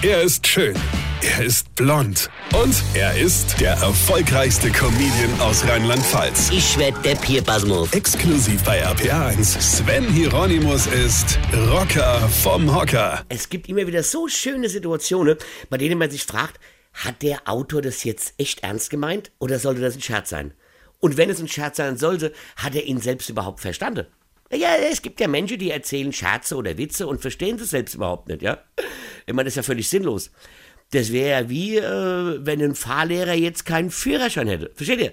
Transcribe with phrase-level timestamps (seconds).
[0.00, 0.76] Er ist schön.
[1.22, 2.30] Er ist blond.
[2.54, 6.50] Und er ist der erfolgreichste Comedian aus Rheinland-Pfalz.
[6.52, 7.92] Ich werd der Pierpasmus.
[7.92, 9.60] Exklusiv bei RPA1.
[9.60, 13.24] Sven Hieronymus ist Rocker vom Hocker.
[13.28, 15.36] Es gibt immer wieder so schöne Situationen,
[15.68, 16.60] bei denen man sich fragt,
[16.92, 20.54] hat der Autor das jetzt echt ernst gemeint oder sollte das ein Scherz sein?
[21.00, 24.06] Und wenn es ein Scherz sein sollte, hat er ihn selbst überhaupt verstanden?
[24.52, 28.28] Ja, es gibt ja Menschen, die erzählen Scherze oder Witze und verstehen das selbst überhaupt
[28.28, 28.58] nicht, ja?
[29.26, 30.30] Ich meine, das ist ja völlig sinnlos.
[30.90, 34.70] Das wäre ja wie, äh, wenn ein Fahrlehrer jetzt keinen Führerschein hätte.
[34.74, 35.12] Versteht ihr?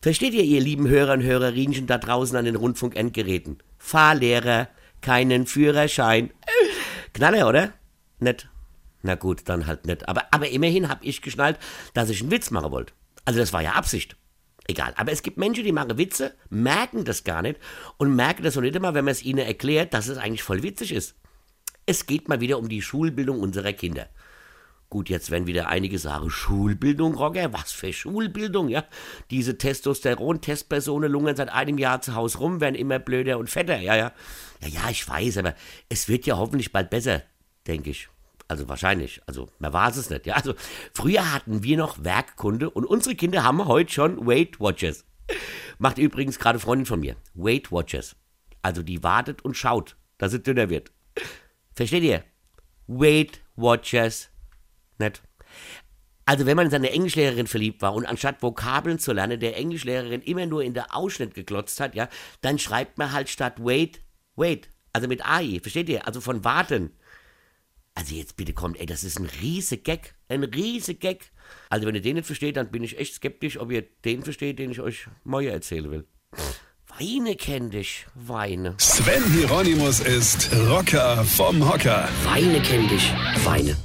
[0.00, 3.58] Versteht ihr, ihr lieben Hörer und Hörerinchen da draußen an den Rundfunkendgeräten?
[3.78, 4.68] Fahrlehrer,
[5.00, 6.32] keinen Führerschein.
[7.14, 7.72] Knaller, oder?
[8.20, 8.48] Nett.
[9.02, 10.08] Na gut, dann halt nicht.
[10.08, 11.58] Aber, aber immerhin habe ich geschnallt,
[11.94, 12.92] dass ich einen Witz machen wollte.
[13.24, 14.16] Also das war ja Absicht.
[14.66, 14.94] Egal.
[14.96, 17.58] Aber es gibt Menschen, die machen Witze, merken das gar nicht
[17.96, 20.62] und merken das noch nicht immer, wenn man es ihnen erklärt, dass es eigentlich voll
[20.62, 21.16] witzig ist.
[21.84, 24.08] Es geht mal wieder um die Schulbildung unserer Kinder.
[24.88, 28.84] Gut, jetzt werden wieder einige sagen, Schulbildung, Roger, was für Schulbildung, ja?
[29.30, 33.96] Diese Testosteron-Testpersonen lungern seit einem Jahr zu Hause rum, werden immer blöder und fetter, ja,
[33.96, 34.12] ja.
[34.60, 35.54] Ja, ja, ich weiß, aber
[35.88, 37.22] es wird ja hoffentlich bald besser,
[37.66, 38.10] denke ich.
[38.48, 40.34] Also wahrscheinlich, also man weiß es nicht, ja.
[40.34, 40.54] Also
[40.92, 45.04] früher hatten wir noch Werkkunde und unsere Kinder haben heute schon Weight Watchers.
[45.78, 48.16] Macht übrigens gerade Freundin von mir, Weight Watchers.
[48.60, 50.92] Also die wartet und schaut, dass es dünner wird.
[51.74, 52.24] Versteht ihr?
[52.86, 54.28] Weight Watchers.
[54.98, 55.22] Nett.
[56.24, 60.22] Also wenn man in seine Englischlehrerin verliebt war und anstatt Vokabeln zu lernen, der Englischlehrerin
[60.22, 62.08] immer nur in der Ausschnitt geglotzt hat, ja,
[62.42, 64.00] dann schreibt man halt statt wait,
[64.36, 66.06] wait, also mit AI, versteht ihr?
[66.06, 66.92] Also von warten.
[67.94, 71.30] Also jetzt bitte kommt, ey, das ist ein riese Gag, ein riese Gag.
[71.68, 74.58] Also wenn ihr den nicht versteht, dann bin ich echt skeptisch, ob ihr den versteht,
[74.58, 76.06] den ich euch morgen erzählen will.
[76.98, 78.74] Weine kenn dich, Weine.
[78.78, 82.08] Sven Hieronymus ist Rocker vom Hocker.
[82.24, 83.12] Weine kenn dich,
[83.44, 83.76] Weine.